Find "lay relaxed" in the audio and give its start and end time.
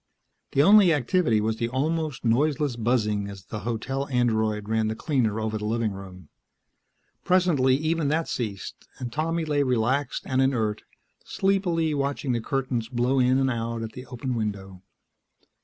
9.45-10.23